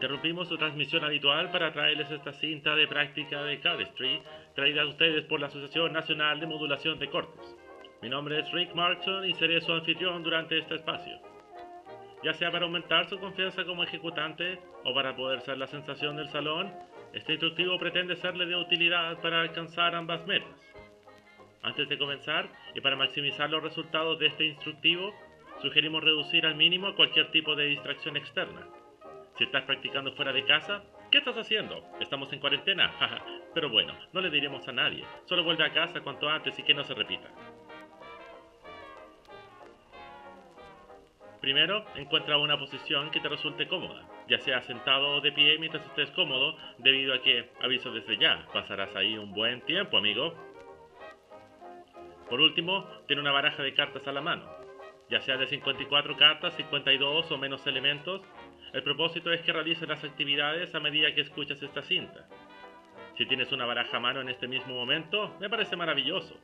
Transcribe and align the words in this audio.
Interrumpimos 0.00 0.48
su 0.48 0.56
transmisión 0.56 1.04
habitual 1.04 1.50
para 1.50 1.74
traerles 1.74 2.10
esta 2.10 2.32
cinta 2.32 2.74
de 2.74 2.88
práctica 2.88 3.42
de 3.42 3.60
Cardistry, 3.60 4.22
traída 4.54 4.80
a 4.80 4.86
ustedes 4.86 5.26
por 5.26 5.38
la 5.38 5.48
Asociación 5.48 5.92
Nacional 5.92 6.40
de 6.40 6.46
Modulación 6.46 6.98
de 6.98 7.10
Cortes. 7.10 7.54
Mi 8.00 8.08
nombre 8.08 8.40
es 8.40 8.50
Rick 8.50 8.74
Markson 8.74 9.28
y 9.28 9.34
seré 9.34 9.60
su 9.60 9.70
anfitrión 9.74 10.22
durante 10.22 10.58
este 10.58 10.76
espacio. 10.76 11.20
Ya 12.24 12.32
sea 12.32 12.50
para 12.50 12.64
aumentar 12.64 13.10
su 13.10 13.18
confianza 13.18 13.66
como 13.66 13.84
ejecutante 13.84 14.58
o 14.86 14.94
para 14.94 15.14
poder 15.14 15.42
ser 15.42 15.58
la 15.58 15.66
sensación 15.66 16.16
del 16.16 16.30
salón, 16.30 16.72
este 17.12 17.32
instructivo 17.32 17.78
pretende 17.78 18.16
serle 18.16 18.46
de 18.46 18.56
utilidad 18.56 19.20
para 19.20 19.42
alcanzar 19.42 19.94
ambas 19.94 20.26
metas. 20.26 20.72
Antes 21.62 21.90
de 21.90 21.98
comenzar, 21.98 22.48
y 22.74 22.80
para 22.80 22.96
maximizar 22.96 23.50
los 23.50 23.62
resultados 23.62 24.18
de 24.18 24.28
este 24.28 24.46
instructivo, 24.46 25.12
sugerimos 25.60 26.02
reducir 26.02 26.46
al 26.46 26.54
mínimo 26.54 26.96
cualquier 26.96 27.30
tipo 27.32 27.54
de 27.54 27.66
distracción 27.66 28.16
externa. 28.16 28.66
Si 29.40 29.44
estás 29.44 29.64
practicando 29.64 30.12
fuera 30.12 30.34
de 30.34 30.44
casa, 30.44 30.82
¿qué 31.10 31.16
estás 31.16 31.34
haciendo? 31.34 31.82
Estamos 31.98 32.30
en 32.30 32.40
cuarentena, 32.40 32.92
pero 33.54 33.70
bueno, 33.70 33.96
no 34.12 34.20
le 34.20 34.28
diremos 34.28 34.68
a 34.68 34.72
nadie. 34.72 35.02
Solo 35.24 35.42
vuelve 35.42 35.64
a 35.64 35.72
casa 35.72 36.02
cuanto 36.02 36.28
antes 36.28 36.58
y 36.58 36.62
que 36.62 36.74
no 36.74 36.84
se 36.84 36.92
repita. 36.92 37.26
Primero, 41.40 41.86
encuentra 41.94 42.36
una 42.36 42.58
posición 42.58 43.10
que 43.10 43.20
te 43.20 43.30
resulte 43.30 43.66
cómoda, 43.66 44.06
ya 44.28 44.38
sea 44.40 44.60
sentado 44.60 45.08
o 45.16 45.20
de 45.22 45.32
pie 45.32 45.56
mientras 45.58 45.86
estés 45.86 46.10
cómodo, 46.10 46.58
debido 46.76 47.14
a 47.14 47.22
que, 47.22 47.48
aviso 47.62 47.90
desde 47.92 48.18
ya, 48.18 48.46
pasarás 48.52 48.94
ahí 48.94 49.16
un 49.16 49.32
buen 49.32 49.62
tiempo, 49.62 49.96
amigo. 49.96 50.34
Por 52.28 52.42
último, 52.42 52.86
ten 53.08 53.18
una 53.18 53.32
baraja 53.32 53.62
de 53.62 53.72
cartas 53.72 54.06
a 54.06 54.12
la 54.12 54.20
mano, 54.20 54.44
ya 55.08 55.22
sea 55.22 55.38
de 55.38 55.46
54 55.46 56.14
cartas, 56.18 56.54
52 56.56 57.32
o 57.32 57.38
menos 57.38 57.66
elementos. 57.66 58.20
El 58.72 58.84
propósito 58.84 59.32
es 59.32 59.40
que 59.42 59.52
realices 59.52 59.88
las 59.88 60.04
actividades 60.04 60.74
a 60.74 60.80
medida 60.80 61.12
que 61.12 61.22
escuchas 61.22 61.60
esta 61.60 61.82
cinta. 61.82 62.28
Si 63.16 63.26
tienes 63.26 63.50
una 63.50 63.66
baraja 63.66 63.96
a 63.96 64.00
mano 64.00 64.20
en 64.20 64.28
este 64.28 64.46
mismo 64.46 64.74
momento, 64.74 65.36
me 65.40 65.50
parece 65.50 65.76
maravilloso. 65.76 66.38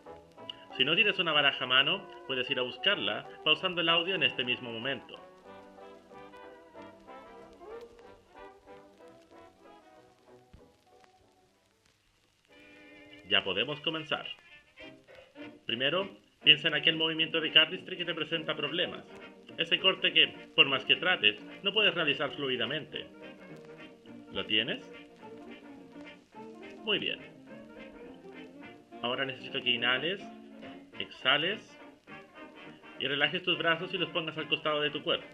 Si 0.76 0.84
no 0.84 0.94
tienes 0.94 1.18
una 1.18 1.32
baraja 1.32 1.64
a 1.64 1.68
mano, 1.68 2.06
puedes 2.26 2.50
ir 2.50 2.58
a 2.58 2.62
buscarla 2.62 3.28
pausando 3.44 3.80
el 3.80 3.88
audio 3.88 4.16
en 4.16 4.24
este 4.24 4.44
mismo 4.44 4.72
momento. 4.72 5.18
Ya 13.28 13.42
podemos 13.42 13.80
comenzar. 13.80 14.26
Primero, 15.64 16.10
piensa 16.42 16.68
en 16.68 16.74
aquel 16.74 16.96
movimiento 16.96 17.40
de 17.40 17.52
cardistry 17.52 17.96
que 17.96 18.04
te 18.04 18.14
presenta 18.14 18.56
problemas. 18.56 19.04
Ese 19.58 19.78
corte 19.80 20.12
que, 20.12 20.28
por 20.54 20.66
más 20.66 20.84
que 20.84 20.96
trates, 20.96 21.42
no 21.62 21.72
puedes 21.72 21.94
realizar 21.94 22.30
fluidamente. 22.32 23.06
¿Lo 24.32 24.44
tienes? 24.44 24.92
Muy 26.84 26.98
bien. 26.98 27.18
Ahora 29.02 29.24
necesito 29.24 29.62
que 29.62 29.70
inhales 29.70 30.22
exhales 30.98 31.78
y 32.98 33.06
relajes 33.06 33.42
tus 33.42 33.58
brazos 33.58 33.92
y 33.92 33.98
los 33.98 34.10
pongas 34.10 34.36
al 34.38 34.48
costado 34.48 34.80
de 34.80 34.90
tu 34.90 35.02
cuerpo. 35.02 35.26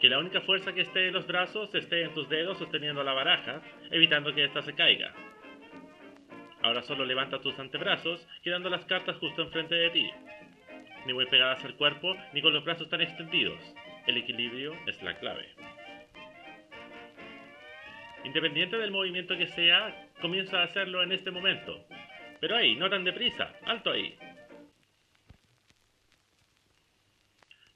Que 0.00 0.08
la 0.08 0.18
única 0.18 0.40
fuerza 0.40 0.72
que 0.72 0.80
esté 0.82 1.08
en 1.08 1.14
los 1.14 1.26
brazos 1.26 1.74
esté 1.74 2.02
en 2.02 2.14
tus 2.14 2.28
dedos 2.28 2.58
sosteniendo 2.58 3.04
la 3.04 3.12
baraja, 3.12 3.60
evitando 3.90 4.34
que 4.34 4.44
ésta 4.44 4.62
se 4.62 4.74
caiga. 4.74 5.12
Ahora 6.62 6.82
solo 6.82 7.04
levanta 7.04 7.40
tus 7.40 7.58
antebrazos, 7.58 8.26
quedando 8.42 8.70
las 8.70 8.84
cartas 8.84 9.16
justo 9.18 9.42
enfrente 9.42 9.74
de 9.74 9.90
ti. 9.90 10.10
Ni 11.06 11.12
muy 11.12 11.26
pegadas 11.26 11.64
al 11.64 11.76
cuerpo, 11.76 12.14
ni 12.32 12.42
con 12.42 12.52
los 12.52 12.64
brazos 12.64 12.88
tan 12.88 13.00
extendidos. 13.00 13.60
El 14.06 14.16
equilibrio 14.18 14.74
es 14.86 15.02
la 15.02 15.18
clave. 15.18 15.48
Independiente 18.24 18.76
del 18.76 18.90
movimiento 18.90 19.36
que 19.36 19.46
sea, 19.46 20.10
comienza 20.20 20.60
a 20.60 20.64
hacerlo 20.64 21.02
en 21.02 21.12
este 21.12 21.30
momento. 21.30 21.86
Pero 22.40 22.56
ahí, 22.56 22.76
no 22.76 22.90
tan 22.90 23.04
deprisa, 23.04 23.54
alto 23.64 23.90
ahí. 23.90 24.16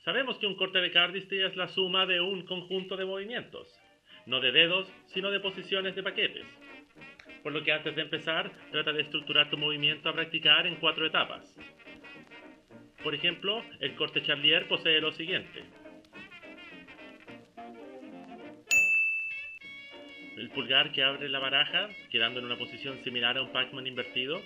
Sabemos 0.04 0.36
que 0.38 0.46
un 0.46 0.54
corte 0.54 0.82
de 0.82 0.90
cardistry 0.90 1.44
es 1.44 1.56
la 1.56 1.66
suma 1.66 2.04
de 2.04 2.20
un 2.20 2.44
conjunto 2.44 2.94
de 2.94 3.06
movimientos, 3.06 3.80
no 4.26 4.38
de 4.38 4.52
dedos, 4.52 4.92
sino 5.06 5.30
de 5.30 5.40
posiciones 5.40 5.94
de 5.96 6.02
paquetes. 6.02 6.46
Por 7.42 7.52
lo 7.52 7.62
que 7.62 7.72
antes 7.72 7.96
de 7.96 8.02
empezar, 8.02 8.52
trata 8.70 8.92
de 8.92 9.00
estructurar 9.00 9.48
tu 9.48 9.56
movimiento 9.56 10.10
a 10.10 10.12
practicar 10.12 10.66
en 10.66 10.76
cuatro 10.76 11.06
etapas. 11.06 11.58
Por 13.04 13.14
ejemplo, 13.14 13.62
el 13.80 13.94
corte 13.96 14.22
Charlier 14.22 14.66
posee 14.66 14.98
lo 15.00 15.12
siguiente. 15.12 15.62
El 20.38 20.50
pulgar 20.50 20.90
que 20.90 21.04
abre 21.04 21.28
la 21.28 21.38
baraja, 21.38 21.88
quedando 22.10 22.40
en 22.40 22.46
una 22.46 22.56
posición 22.56 23.04
similar 23.04 23.36
a 23.36 23.42
un 23.42 23.52
Pac-Man 23.52 23.86
invertido, 23.86 24.40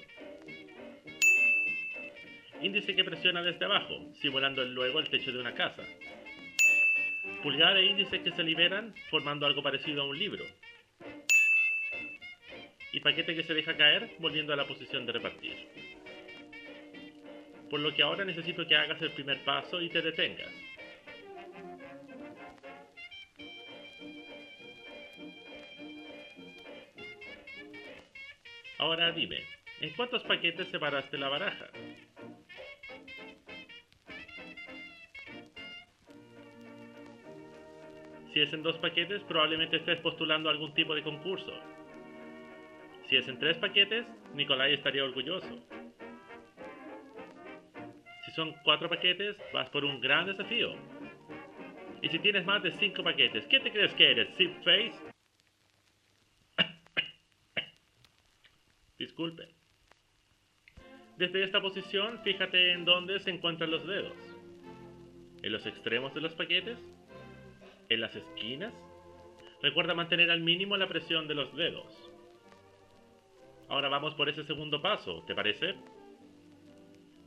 Índice 2.60 2.96
que 2.96 3.04
presiona 3.04 3.40
desde 3.40 3.64
abajo, 3.64 4.12
simulando 4.20 4.64
luego 4.64 4.98
el 4.98 5.08
techo 5.08 5.30
de 5.30 5.38
una 5.38 5.54
casa. 5.54 5.84
Pulgar 7.40 7.76
e 7.76 7.86
índice 7.86 8.20
que 8.20 8.32
se 8.32 8.42
liberan, 8.42 8.92
formando 9.10 9.46
algo 9.46 9.62
parecido 9.62 10.02
a 10.02 10.08
un 10.08 10.18
libro. 10.18 10.44
Y 12.92 12.98
paquete 12.98 13.36
que 13.36 13.44
se 13.44 13.54
deja 13.54 13.76
caer, 13.76 14.10
volviendo 14.18 14.52
a 14.52 14.56
la 14.56 14.66
posición 14.66 15.06
de 15.06 15.12
repartir. 15.12 15.87
Por 17.70 17.80
lo 17.80 17.94
que 17.94 18.02
ahora 18.02 18.24
necesito 18.24 18.66
que 18.66 18.76
hagas 18.76 19.00
el 19.02 19.12
primer 19.12 19.44
paso 19.44 19.80
y 19.80 19.88
te 19.88 20.00
detengas. 20.00 20.52
Ahora 28.78 29.12
dime, 29.12 29.42
¿en 29.80 29.90
cuántos 29.94 30.22
paquetes 30.22 30.68
separaste 30.68 31.18
la 31.18 31.28
baraja? 31.28 31.68
Si 38.32 38.40
es 38.40 38.52
en 38.52 38.62
dos 38.62 38.78
paquetes, 38.78 39.22
probablemente 39.24 39.78
estés 39.78 39.98
postulando 39.98 40.48
algún 40.48 40.72
tipo 40.72 40.94
de 40.94 41.02
concurso. 41.02 41.52
Si 43.08 43.16
es 43.16 43.26
en 43.26 43.38
tres 43.38 43.56
paquetes, 43.58 44.06
Nicolai 44.34 44.74
estaría 44.74 45.02
orgulloso. 45.02 45.66
Son 48.38 48.54
cuatro 48.62 48.88
paquetes, 48.88 49.36
vas 49.52 49.68
por 49.70 49.84
un 49.84 50.00
gran 50.00 50.24
desafío. 50.24 50.72
Y 52.00 52.08
si 52.08 52.20
tienes 52.20 52.46
más 52.46 52.62
de 52.62 52.70
cinco 52.70 53.02
paquetes, 53.02 53.44
¿qué 53.48 53.58
te 53.58 53.72
crees 53.72 53.92
que 53.94 54.12
eres? 54.12 54.28
¿Zip 54.36 54.54
Face? 54.62 54.94
Disculpe. 58.96 59.48
Desde 61.16 61.42
esta 61.42 61.60
posición, 61.60 62.20
fíjate 62.22 62.74
en 62.74 62.84
dónde 62.84 63.18
se 63.18 63.30
encuentran 63.30 63.72
los 63.72 63.84
dedos. 63.84 64.14
¿En 65.42 65.50
los 65.50 65.66
extremos 65.66 66.14
de 66.14 66.20
los 66.20 66.32
paquetes? 66.34 66.78
en 67.88 68.00
las 68.00 68.14
esquinas. 68.14 68.72
Recuerda 69.62 69.94
mantener 69.94 70.30
al 70.30 70.42
mínimo 70.42 70.76
la 70.76 70.86
presión 70.86 71.26
de 71.26 71.34
los 71.34 71.56
dedos. 71.56 72.12
Ahora 73.68 73.88
vamos 73.88 74.14
por 74.14 74.28
ese 74.28 74.44
segundo 74.44 74.80
paso, 74.80 75.24
¿te 75.26 75.34
parece? 75.34 75.74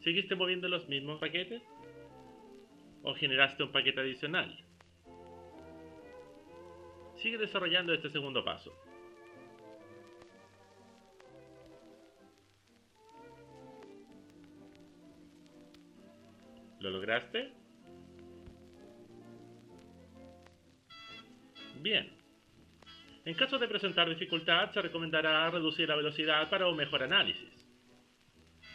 ¿Seguiste 0.03 0.35
moviendo 0.35 0.67
los 0.67 0.87
mismos 0.89 1.19
paquetes? 1.19 1.61
¿O 3.03 3.13
generaste 3.13 3.63
un 3.63 3.71
paquete 3.71 4.01
adicional? 4.01 4.57
Sigue 7.17 7.37
desarrollando 7.37 7.93
este 7.93 8.09
segundo 8.09 8.43
paso. 8.43 8.75
¿Lo 16.79 16.89
lograste? 16.89 17.53
Bien. 21.79 22.11
En 23.23 23.35
caso 23.35 23.59
de 23.59 23.67
presentar 23.67 24.09
dificultad, 24.09 24.71
se 24.71 24.81
recomendará 24.81 25.47
reducir 25.51 25.87
la 25.87 25.95
velocidad 25.95 26.49
para 26.49 26.67
un 26.67 26.75
mejor 26.75 27.03
análisis. 27.03 27.50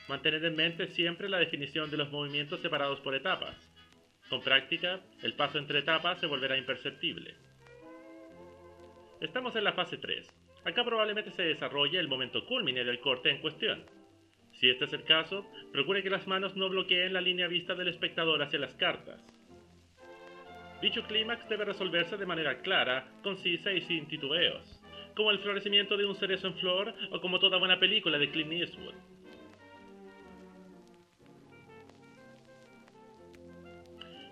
Mantener 0.09 0.45
en 0.45 0.55
mente 0.55 0.87
siempre 0.89 1.29
la 1.29 1.39
definición 1.39 1.91
de 1.91 1.97
los 1.97 2.13
movimientos 2.13 2.61
separados 2.61 3.01
por 3.01 3.15
etapas. 3.15 3.57
Con 4.29 4.41
práctica, 4.41 5.01
el 5.23 5.35
paso 5.35 5.59
entre 5.59 5.81
etapas 5.81 6.21
se 6.21 6.27
volverá 6.27 6.57
imperceptible. 6.57 7.35
Estamos 9.21 9.57
en 9.57 9.65
la 9.65 9.73
fase 9.73 9.97
3. 9.97 10.29
Acá 10.65 10.85
probablemente 10.85 11.31
se 11.33 11.43
desarrolle 11.43 11.99
el 11.99 12.09
momento 12.09 12.45
culmine 12.47 12.85
del 12.85 13.01
corte 13.01 13.31
en 13.31 13.41
cuestión. 13.41 13.85
Si 14.53 14.69
este 14.71 14.85
es 14.85 14.93
el 14.93 15.05
caso, 15.05 15.45
procure 15.73 16.03
que 16.03 16.11
las 16.11 16.27
manos 16.27 16.57
no 16.57 16.69
bloqueen 16.69 17.13
la 17.13 17.21
línea 17.21 17.49
vista 17.49 17.75
del 17.75 17.89
espectador 17.89 18.43
hacia 18.43 18.59
las 18.59 18.75
cartas. 18.75 19.23
Dicho 20.81 21.03
clímax 21.05 21.49
debe 21.49 21.65
resolverse 21.65 22.17
de 22.17 22.27
manera 22.27 22.61
clara, 22.61 23.09
concisa 23.23 23.73
y 23.73 23.81
sin 23.83 24.07
titubeos, 24.07 24.81
como 25.15 25.31
el 25.31 25.39
florecimiento 25.41 25.97
de 25.97 26.05
un 26.05 26.15
cerezo 26.15 26.49
en 26.49 26.55
flor 26.55 26.95
o 27.11 27.21
como 27.21 27.39
toda 27.39 27.59
buena 27.59 27.81
película 27.81 28.19
de 28.19 28.31
Clint 28.31 28.53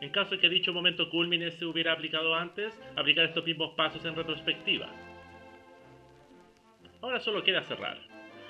En 0.04 0.10
caso 0.10 0.32
de 0.32 0.38
que 0.38 0.50
dicho 0.50 0.70
momento 0.70 1.08
culmine 1.08 1.50
se 1.52 1.64
hubiera 1.64 1.94
aplicado 1.94 2.34
antes, 2.34 2.78
aplicar 2.94 3.24
estos 3.24 3.42
mismos 3.42 3.72
pasos 3.74 4.04
en 4.04 4.14
retrospectiva. 4.14 4.86
Ahora 7.00 7.20
solo 7.20 7.42
queda 7.42 7.62
cerrar. 7.62 7.96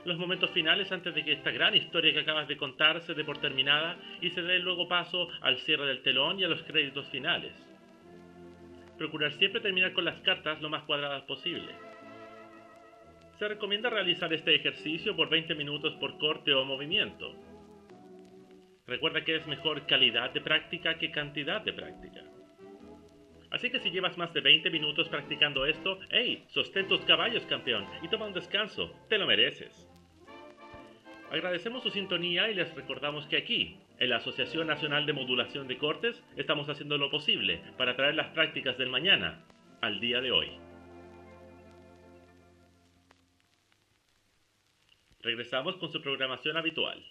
Los 0.05 0.19
momentos 0.19 0.51
finales 0.51 0.91
antes 0.91 1.15
de 1.15 1.25
que 1.25 1.31
esta 1.31 1.53
gran 1.53 1.77
historia 1.77 2.13
que 2.13 2.19
acabas 2.19 2.49
de 2.49 2.57
contar 2.57 3.01
se 3.03 3.15
dé 3.15 3.23
por 3.23 3.39
terminada 3.39 3.97
y 4.21 4.31
se 4.31 4.43
dé 4.43 4.59
luego 4.59 4.89
paso 4.89 5.29
al 5.43 5.59
cierre 5.59 5.87
del 5.87 6.03
telón 6.03 6.41
y 6.41 6.45
a 6.45 6.49
los 6.49 6.61
créditos 6.65 7.09
finales. 7.11 7.53
Procurar 8.99 9.31
siempre 9.35 9.61
terminar 9.61 9.93
con 9.93 10.05
las 10.05 10.21
cartas 10.23 10.61
lo 10.61 10.69
más 10.69 10.83
cuadradas 10.83 11.23
posible. 11.23 11.73
Se 13.39 13.47
recomienda 13.47 13.91
realizar 13.91 14.33
este 14.33 14.57
ejercicio 14.57 15.15
por 15.15 15.29
20 15.29 15.55
minutos 15.55 15.95
por 16.01 16.19
corte 16.19 16.53
o 16.53 16.65
movimiento. 16.65 17.33
Recuerda 18.87 19.25
que 19.25 19.37
es 19.37 19.47
mejor 19.47 19.87
calidad 19.87 20.31
de 20.31 20.41
práctica 20.41 20.99
que 20.99 21.11
cantidad 21.11 21.63
de 21.63 21.73
práctica. 21.73 22.23
Así 23.51 23.71
que 23.71 23.79
si 23.79 23.91
llevas 23.91 24.19
más 24.19 24.35
de 24.35 24.41
20 24.41 24.69
minutos 24.69 25.09
practicando 25.09 25.65
esto, 25.65 25.99
¡hey! 26.11 26.45
Sostén 26.49 26.89
tus 26.89 27.01
caballos, 27.03 27.47
campeón, 27.47 27.87
y 28.03 28.09
toma 28.09 28.27
un 28.27 28.35
descanso, 28.35 28.93
te 29.09 29.17
lo 29.17 29.27
mereces. 29.27 29.89
Agradecemos 31.31 31.83
su 31.83 31.91
sintonía 31.91 32.51
y 32.51 32.55
les 32.55 32.75
recordamos 32.75 33.27
que 33.27 33.39
aquí, 33.39 33.79
en 33.99 34.11
la 34.11 34.17
Asociación 34.17 34.67
Nacional 34.67 35.07
de 35.07 35.13
Modulación 35.13 35.67
de 35.67 35.79
Cortes, 35.79 36.23
estamos 36.37 36.69
haciendo 36.69 36.99
lo 36.99 37.11
posible 37.11 37.63
para 37.79 37.97
traer 37.97 38.17
las 38.17 38.29
prácticas 38.31 38.77
del 38.77 38.91
mañana 38.91 39.45
al 39.81 40.01
día 40.01 40.21
de 40.21 40.31
hoy. 40.31 40.51
Regresamos 45.21 45.77
con 45.77 45.91
su 45.91 46.03
programación 46.03 46.57
habitual. 46.57 47.03